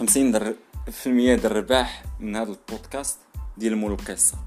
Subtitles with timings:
[0.00, 0.54] خمسين در
[0.90, 3.18] في المية د الرباح من هذا البودكاست
[3.56, 4.38] ديال مول القصة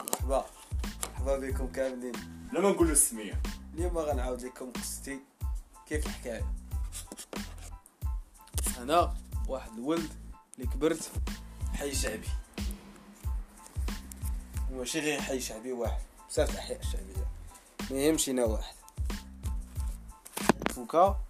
[0.00, 0.44] مرحبا.
[1.10, 2.12] مرحبا بكم كاملين.
[2.52, 3.42] لا ما نقولوا السمية.
[3.74, 5.20] اليوم غنعاود لكم قصتي.
[5.86, 6.46] كيف الحكاية؟
[8.78, 9.14] أنا
[9.48, 10.12] واحد الولد
[10.56, 11.10] اللي كبرت في
[11.74, 12.28] حي شعبي.
[14.72, 16.02] وماشي غير حي شعبي واحد.
[16.30, 17.26] بزاف الاحياء الشعبية.
[17.90, 18.74] ما يهمش واحد.
[20.74, 21.20] فوكا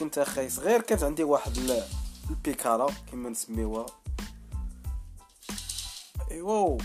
[0.00, 1.84] كنت أخي صغير كانت عندي واحد ال-
[2.30, 3.86] البيكارا كما نسميوها.
[6.30, 6.78] إيوا.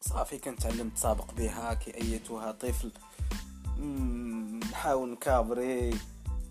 [0.00, 2.92] صافي كنتعلم نتسابق بها كي ايتها طفل
[4.70, 5.98] نحاول نكابري.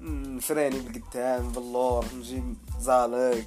[0.01, 2.43] نفراني بالقدام باللور نجي
[2.79, 3.45] زالق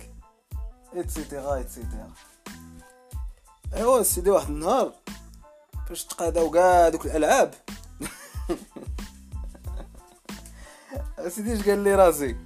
[0.95, 2.11] اتسيتيرا اتسيتيرا
[3.75, 4.93] إيوا سيدي واحد النهار
[5.89, 7.55] فاش تقاداو كاع دوك الألعاب
[11.29, 12.37] سيدي اش قال لي راسي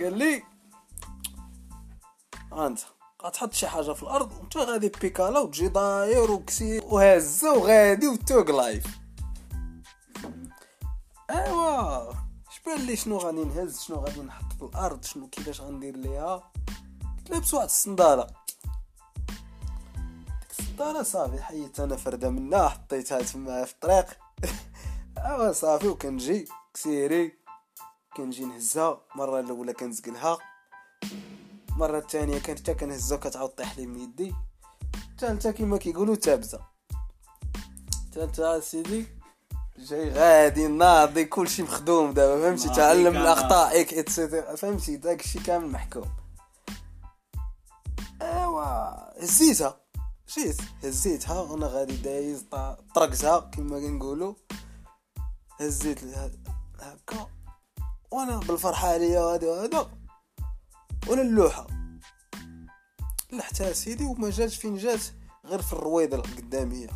[0.00, 0.42] قال لي
[2.52, 2.78] أنت
[3.24, 8.86] غتحط شي حاجة في الأرض وانت غادي بيكالا وتجي داير وكسي وهزة وغادي وتوك لايف.
[11.30, 12.12] أيوا
[12.50, 16.52] شبان لي شنو غادي نهز شنو غادي نحط في الأرض شنو كيفاش غندير ليها؟
[17.30, 18.26] لابس واحد الصندالة.
[20.40, 24.06] ديك الصندالة صافي حيت أنا فردة منها حطيتها تما في الطريق.
[25.26, 27.43] أيوا صافي وكنجي كسيري.
[28.16, 30.38] كنجي نهزها مرة الأولى كنزقلها
[31.68, 34.34] المره الثانية كانت حتى كنهزها كتعاود طيح لي من يدي
[35.10, 36.60] الثالثه كما كيقولوا تابزة.
[37.96, 39.06] الثالثه سيدي
[39.78, 43.22] جاي غادي ناضي كلشي مخدوم دابا فهمتي؟ تعلم كان.
[43.22, 46.08] الأخطاء اك اتسيتيرا فهمتي؟ داكشي كامل محكوم.
[48.22, 49.80] أيوا هزيتها.
[50.34, 52.44] جيت هزيتها وأنا غادي دايز
[52.94, 54.34] طرقتها كما كنقولوا.
[55.60, 56.04] هزيت
[56.80, 57.28] هكا.
[58.14, 59.90] وأنا بالفرحة عليا هذا وهذا
[61.08, 61.66] وأنا اللوحة.
[63.32, 65.00] لحتها سيدي وما جاتش فين جات
[65.46, 66.88] غير في الرويضة القداميه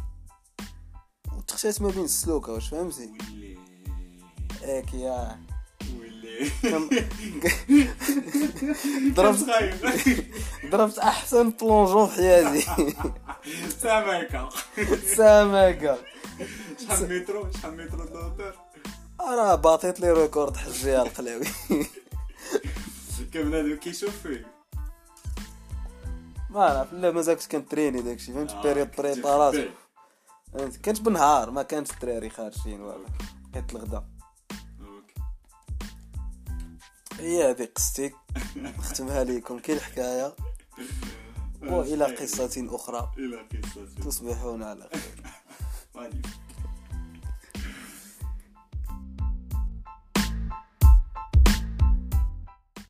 [1.37, 3.59] وتخشات ما بين السلوكة واش فهمتي؟ ويلي.
[4.63, 5.41] اك يا.
[9.15, 9.47] ضربت
[10.73, 12.95] ضربت أحسن بلونجون في حياتي.
[13.69, 14.49] سامعك.
[15.17, 15.99] سامكه
[16.87, 18.55] شحال مترو؟ شحال مترو دوتر
[19.21, 21.47] أنا باطيت لي ريكورد حجيه القلاوي
[23.33, 24.59] كان بنادم كيشوف فيه
[26.51, 28.89] ما نعرف لا مازال كنت كنتريني داكشي فهمت؟ آه، بيريود
[30.53, 33.07] فهمت؟ كانت بالنهار ما كانش الدراري خارجين ولا
[33.53, 34.05] بقيت الغدا.
[37.19, 38.15] هي هذه قصتي.
[38.57, 40.37] نختمها لكم كي الحكاية.
[41.63, 43.13] وإلى قصة أخرى.
[43.19, 44.05] إلى قصة.
[44.05, 45.25] تصبحون على خير.